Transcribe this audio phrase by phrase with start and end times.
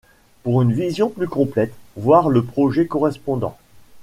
[0.41, 3.55] Pour une vision plus complète, voir le projet correspondant
[3.99, 3.99] →